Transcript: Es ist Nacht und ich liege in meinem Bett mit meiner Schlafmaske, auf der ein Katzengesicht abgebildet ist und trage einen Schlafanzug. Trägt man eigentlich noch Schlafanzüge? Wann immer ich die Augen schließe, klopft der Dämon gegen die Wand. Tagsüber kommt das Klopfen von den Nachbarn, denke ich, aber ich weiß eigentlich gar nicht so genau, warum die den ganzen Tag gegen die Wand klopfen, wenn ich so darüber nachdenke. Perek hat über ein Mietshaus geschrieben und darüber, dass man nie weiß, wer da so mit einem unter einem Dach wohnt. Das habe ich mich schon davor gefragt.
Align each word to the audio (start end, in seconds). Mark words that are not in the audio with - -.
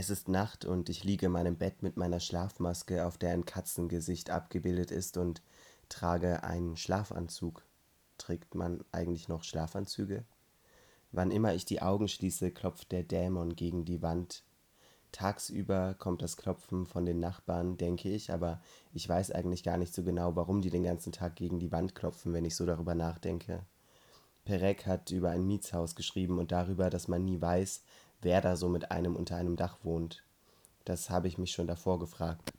Es 0.00 0.08
ist 0.08 0.28
Nacht 0.28 0.64
und 0.64 0.88
ich 0.88 1.04
liege 1.04 1.26
in 1.26 1.32
meinem 1.32 1.58
Bett 1.58 1.82
mit 1.82 1.98
meiner 1.98 2.20
Schlafmaske, 2.20 3.04
auf 3.04 3.18
der 3.18 3.34
ein 3.34 3.44
Katzengesicht 3.44 4.30
abgebildet 4.30 4.90
ist 4.90 5.18
und 5.18 5.42
trage 5.90 6.42
einen 6.42 6.78
Schlafanzug. 6.78 7.66
Trägt 8.16 8.54
man 8.54 8.82
eigentlich 8.92 9.28
noch 9.28 9.44
Schlafanzüge? 9.44 10.24
Wann 11.12 11.30
immer 11.30 11.52
ich 11.52 11.66
die 11.66 11.82
Augen 11.82 12.08
schließe, 12.08 12.50
klopft 12.50 12.92
der 12.92 13.02
Dämon 13.02 13.54
gegen 13.56 13.84
die 13.84 14.00
Wand. 14.00 14.42
Tagsüber 15.12 15.94
kommt 15.98 16.22
das 16.22 16.38
Klopfen 16.38 16.86
von 16.86 17.04
den 17.04 17.20
Nachbarn, 17.20 17.76
denke 17.76 18.08
ich, 18.08 18.32
aber 18.32 18.62
ich 18.94 19.06
weiß 19.06 19.32
eigentlich 19.32 19.64
gar 19.64 19.76
nicht 19.76 19.92
so 19.92 20.02
genau, 20.02 20.34
warum 20.34 20.62
die 20.62 20.70
den 20.70 20.84
ganzen 20.84 21.12
Tag 21.12 21.36
gegen 21.36 21.58
die 21.58 21.72
Wand 21.72 21.94
klopfen, 21.94 22.32
wenn 22.32 22.46
ich 22.46 22.56
so 22.56 22.64
darüber 22.64 22.94
nachdenke. 22.94 23.66
Perek 24.46 24.86
hat 24.86 25.10
über 25.10 25.28
ein 25.28 25.46
Mietshaus 25.46 25.94
geschrieben 25.94 26.38
und 26.38 26.52
darüber, 26.52 26.88
dass 26.88 27.06
man 27.06 27.22
nie 27.22 27.38
weiß, 27.38 27.82
wer 28.22 28.40
da 28.40 28.56
so 28.56 28.68
mit 28.68 28.90
einem 28.90 29.16
unter 29.16 29.36
einem 29.36 29.56
Dach 29.56 29.78
wohnt. 29.82 30.24
Das 30.84 31.10
habe 31.10 31.28
ich 31.28 31.38
mich 31.38 31.52
schon 31.52 31.66
davor 31.66 31.98
gefragt. 31.98 32.52